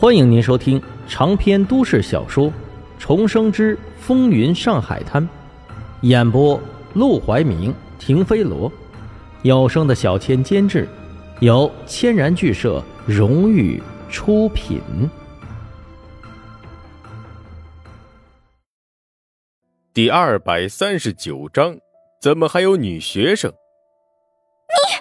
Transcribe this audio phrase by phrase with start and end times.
[0.00, 2.46] 欢迎您收听长篇都市小说
[2.98, 5.22] 《重生之风云上海滩》，
[6.00, 6.58] 演播：
[6.94, 8.72] 陆怀明、停飞罗，
[9.42, 10.88] 有声的小千监制，
[11.40, 13.78] 由千然剧社荣誉
[14.08, 14.80] 出品。
[19.92, 21.76] 第二百三十九章，
[22.22, 23.50] 怎么还有女学生？
[23.50, 24.96] 你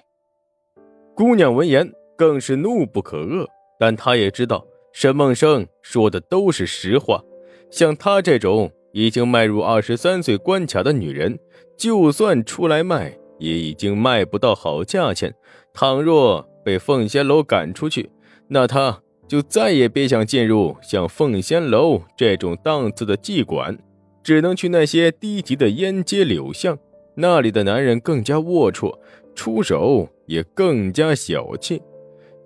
[1.15, 3.47] 姑娘闻言更是怒不可遏，
[3.79, 4.61] 但她也知道。
[4.91, 7.23] 沈梦生说的都是实话，
[7.69, 11.39] 像她这种已经迈入二十三岁关卡的女人，
[11.77, 15.33] 就算出来卖，也已经卖不到好价钱。
[15.73, 18.09] 倘若被凤仙楼赶出去，
[18.47, 23.77] 那她就再也别想进入像凤仙楼这种档次的妓馆，
[24.23, 26.77] 只能去那些低级的烟街柳巷，
[27.15, 28.97] 那里的男人更加龌龊，
[29.35, 31.81] 出手也更加小气。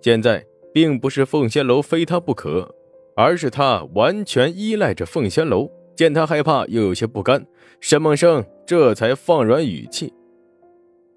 [0.02, 0.46] 现在。
[0.74, 2.74] 并不是凤仙楼非他不可，
[3.16, 5.70] 而是他完全依赖着凤仙楼。
[5.96, 7.46] 见他害怕，又有些不甘，
[7.80, 10.12] 沈梦生这才放软语气：“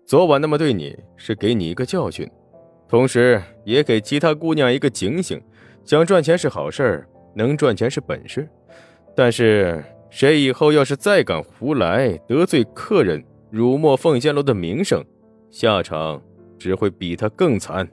[0.05, 2.31] 昨晚那么对你，是给你一个教训，
[2.87, 5.41] 同时也给其他姑娘一个警醒。
[5.83, 7.03] 想赚钱是好事
[7.35, 8.47] 能赚钱是本事，
[9.17, 15.03] 但是谁以后要是再敢胡来，得罪客人，辱没凤仙楼的名声，
[15.51, 16.23] 下场
[16.59, 17.89] 只会比他更惨。”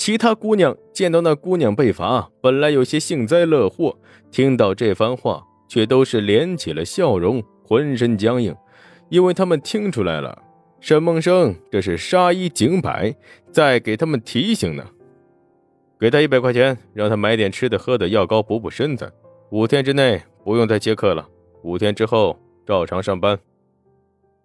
[0.00, 3.98] 其他姑娘见到那姑娘被罚，本来有些幸灾乐祸，
[4.30, 8.56] 听到这番话，却都是敛起了笑容，浑身僵硬，
[9.10, 10.42] 因为他们听出来了，
[10.80, 13.14] 沈梦生这是杀一儆百，
[13.52, 14.86] 在给他们提醒呢。
[16.00, 19.12] 给他一百块钱，让他买点吃的喝的，药膏补补身子。
[19.50, 21.28] 五天之内不用再接客了，
[21.62, 23.38] 五天之后照常上班。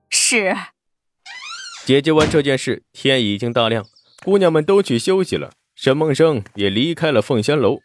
[0.09, 0.53] 是。
[1.86, 3.86] 解决完这件事，天已经大亮。
[4.25, 7.77] 姑娘们都去休息了，沈梦生也离开了凤仙楼。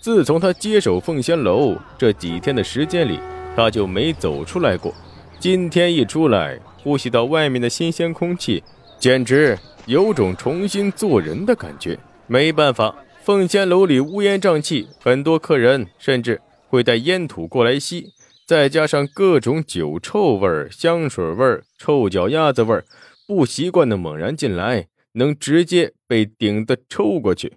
[0.00, 3.20] 自从他接手凤仙楼这几天的时间里，
[3.54, 4.94] 他就没走出来过。
[5.38, 8.64] 今天一出来，呼吸到外面的新鲜空气，
[8.98, 11.98] 简直有种重新做人的感觉。
[12.26, 18.06] 没办法，凤仙楼里乌烟瘴气，很多客人甚至会带烟土过来吸，
[18.46, 22.82] 再加上各种酒臭味、香水味、臭脚丫子味，
[23.28, 24.86] 不习惯的猛然进来。
[25.14, 27.54] 能直接被顶的抽过去，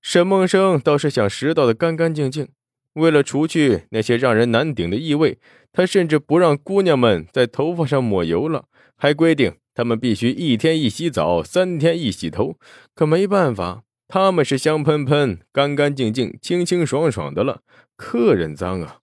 [0.00, 2.48] 沈梦生倒是想拾到的干干净净。
[2.94, 5.38] 为了除去那些让人难顶的异味，
[5.72, 8.64] 他甚至不让姑娘们在头发上抹油了，
[8.96, 12.56] 还规定她们必须一天一洗澡，三天一洗头。
[12.94, 17.60] 可没办法，他们是香喷喷、干干净净、清清爽爽的了，
[17.96, 18.96] 客人脏啊！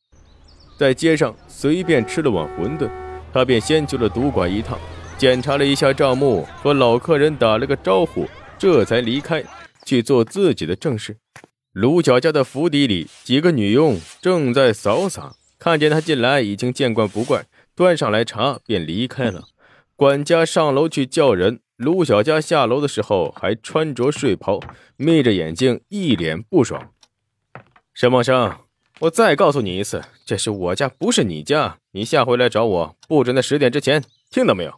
[0.78, 2.90] 在街上随便吃了碗馄饨，
[3.31, 4.78] 他便先去了赌馆一趟。
[5.17, 8.27] 检查了一下账目，和老客人打了个招呼，
[8.57, 9.41] 这才离开
[9.85, 11.17] 去做自己的正事。
[11.71, 19.45] 卢小家的府邸里，几个女佣正在扫洒，看见他进来，已经见惯不怪，端上来茶便离开了。
[19.95, 24.59] 管家上楼去叫人，卢小家下楼的时候还穿着睡袍，
[24.97, 26.91] 眯着眼睛，一脸不爽。
[27.93, 28.53] 沈梦生，
[28.99, 34.73] 我再告诉你一次，这是我家，不是你家，你下回来找我，不准在十点之前，听到没有？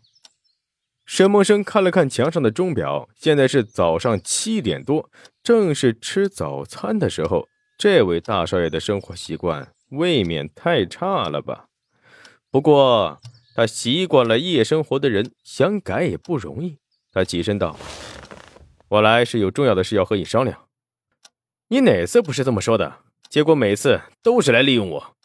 [1.07, 5.09] 沈梦生看了看墙上的钟表，现在是早上七点多，
[5.41, 7.47] 正是吃早餐的时候。
[7.77, 11.67] 这位大少爷的生活习惯未免太差了吧？
[12.51, 13.21] 不过
[13.55, 16.77] 他习惯了夜生活的人，想改也不容易。
[17.13, 17.77] 他起身道
[18.89, 20.65] ：“我来是有重要的事要和你商量。
[21.69, 22.97] 你哪次不是这么说的？
[23.29, 25.15] 结果每次都是来利用我。”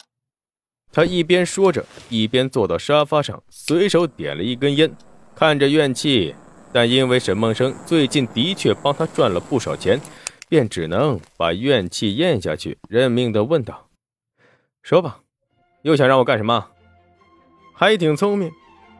[0.92, 4.94] 他一边说着，一边坐到沙发上，随手点了一根烟。
[5.34, 6.34] 看着怨气，
[6.72, 10.00] 但因为沈梦生最近的确帮他赚了不少钱，
[10.48, 13.88] 便只能把怨气咽下去，认命的问道
[14.82, 15.18] ：“说吧，
[15.82, 16.68] 又想让我干什么？”
[17.74, 18.50] 还挺聪明。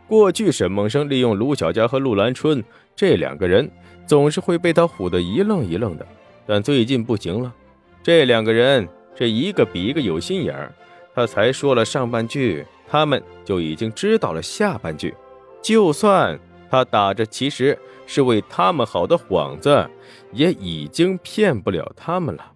[0.08, 2.62] 过去沈梦生利用卢小佳和陆兰春
[2.96, 3.70] 这两个人，
[4.06, 6.06] 总是会被他唬得一愣一愣的。
[6.46, 7.54] 但最近不行了，
[8.02, 10.72] 这两个人这一个比一个有心眼儿。
[11.14, 15.14] 他才说了上半句，他们就已经知道了下半句。
[15.62, 16.38] 就算
[16.68, 19.88] 他打着其实是为他们好的幌子，
[20.32, 22.52] 也已经骗不了他们了。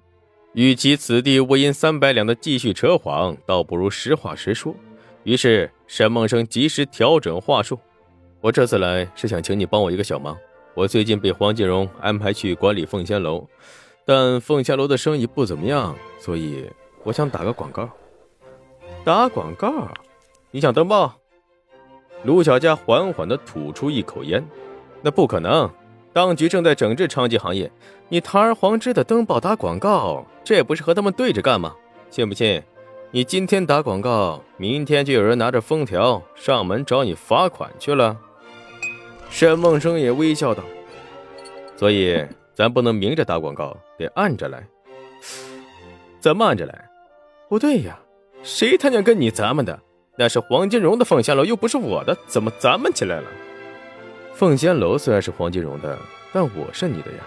[0.54, 4.74] 与其此地无银三百两的继续扯谎，倒不如实话实说。
[5.22, 7.78] 于是沈梦生及时调整话术
[8.40, 10.36] ：“我这次来是想请你帮我一个小忙。
[10.74, 13.46] 我最近被黄金荣安排去管理凤仙楼，
[14.04, 16.70] 但凤仙楼的生意不怎么样，所以
[17.02, 17.88] 我想打个广告。
[19.04, 19.88] 打广告？
[20.50, 21.14] 你想登报？”
[22.26, 24.44] 卢小佳缓缓地吐出一口烟，
[25.00, 25.70] 那不可能，
[26.12, 27.70] 当局正在整治娼妓行业，
[28.08, 31.76] 你堂而皇之的登报打广告，这不是和他们对着干吗？
[32.10, 32.60] 信不信？
[33.12, 38.16] 你今天打广告，明天就有人拿着封条上门找你罚款去了。
[39.30, 40.64] 沈梦生也微笑道
[41.78, 44.66] ：“所以咱不能明着打广告，得暗着来。
[46.18, 46.90] 怎么暗着来？
[47.48, 47.96] 不对呀，
[48.42, 49.78] 谁他娘跟你咱们的？
[50.18, 53.26] 那是黄金荣的凤仙楼，又不是我的，怎么咱们起来了？”
[54.34, 55.98] 凤仙楼虽然是黄金荣的，
[56.32, 57.18] 但我是你的呀。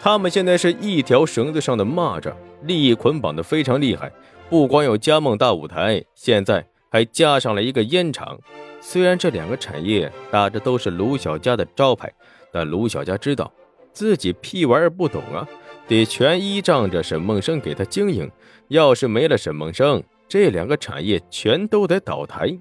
[0.00, 2.32] 他们现在是一条绳子上的蚂蚱，
[2.62, 4.12] 利益捆绑的非常厉害。
[4.48, 8.38] 不光有嘉梦大舞台，现在还加上了一个烟厂。
[8.80, 12.12] 虽然这两个产业打着都是卢小家的招牌，
[12.52, 13.52] 但卢小家知道
[13.92, 15.46] 自己屁玩意不懂啊，
[15.88, 18.30] 得全依仗着沈梦生给他经营。
[18.68, 22.58] 要是没了沈梦生，这两个产业全都得倒台。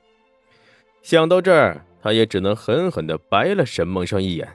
[1.01, 1.83] 想到这儿。
[1.99, 4.47] 他也只能狠狠地白了沈梦生一眼，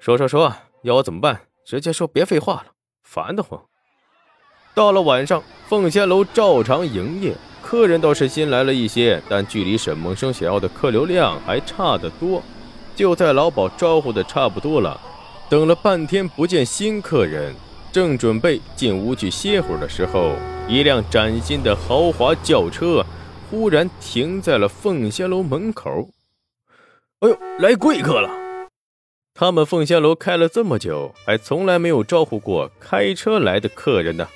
[0.00, 0.52] 说说说，
[0.82, 1.42] 要我怎么办？
[1.64, 2.66] 直接说，别废话了，
[3.04, 3.62] 烦得慌。
[4.74, 12.42] 到了晚上，凤仙楼照常营业，客人倒是新来了一些，但距离沈梦生想要的客流量还差得多。
[12.96, 15.00] 就在老鸨招呼的差不多了，
[15.48, 17.54] 等了半天不见新客人，
[17.92, 20.34] 正准备进屋去歇会儿的时候，
[20.68, 23.04] 一辆崭新的豪华轿车
[23.50, 26.08] 忽然停在了凤仙楼门口。
[27.20, 28.30] 哎呦，来贵客了！
[29.34, 34.28] 他们凤仙楼开了这么久，还从来没有招呼过开车来的客人呢。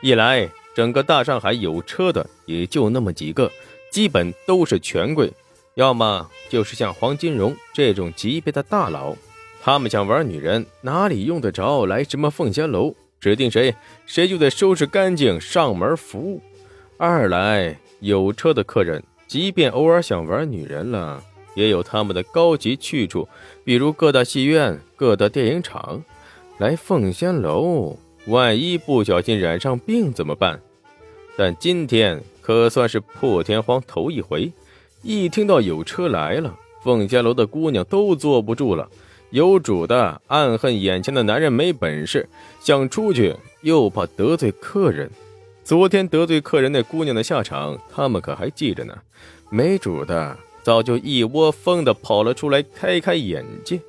[0.00, 3.50] 一来，整个大上海有车的也就那么几个，
[3.90, 5.32] 基本都是权贵，
[5.74, 9.16] 要么就是像黄金荣这种级别的大佬。
[9.64, 12.94] 他们想玩女人，哪里用得着来什么凤仙楼？
[13.18, 13.74] 指定谁，
[14.04, 16.42] 谁就得收拾干净上门服务。
[16.98, 21.24] 二来，有车的客人，即便偶尔想玩女人了。
[21.54, 23.26] 也有他们的高级去处，
[23.64, 26.04] 比如各大戏院、各大电影厂。
[26.58, 27.96] 来凤仙楼，
[28.26, 30.60] 万一不小心染上病怎么办？
[31.38, 34.52] 但今天可算是破天荒头一回，
[35.00, 38.86] 一听到有车来了，凤仙楼的姑娘都坐不住了。
[39.34, 42.28] 有主的暗恨眼前的男人没本事，
[42.60, 45.10] 想出去又怕得罪客人。
[45.64, 48.96] 昨天得罪客人那姑娘的下场，他们可还记着呢。
[49.50, 50.36] 没主的。
[50.62, 53.80] 早就一窝蜂的跑了出来，开开眼界。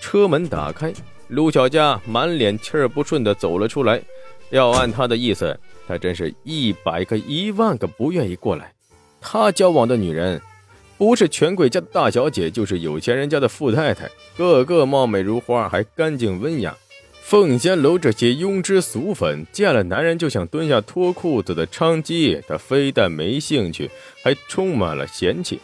[0.00, 0.92] 车门打开，
[1.28, 4.02] 陆小佳满脸气儿不顺的走了出来。
[4.50, 5.56] 要按他的意思，
[5.86, 8.72] 他真是一百个一万个不愿意过来。
[9.20, 10.42] 他交往的女人，
[10.98, 16.76] 不是权贵家的大小姐，就是有钱人家的富太太，个个貌美如花，还干净温雅。
[17.22, 23.88] 凤仙楼这些庸脂俗粉，见了男人就想蹲下脱裤子的娼妓，他非但没兴趣，
[24.24, 25.60] 还充满了嫌弃。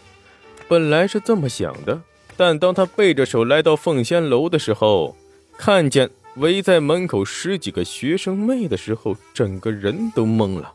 [0.69, 2.01] 本来是这么想的，
[2.37, 5.17] 但当他背着手来到凤仙楼的时候，
[5.59, 10.73] 看见围在门口十几个学生妹的时候，整个人都懵了。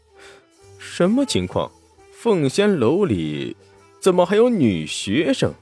[0.79, 1.71] 什么情况？
[2.11, 3.55] 凤仙楼里
[3.99, 5.53] 怎么还有女学生？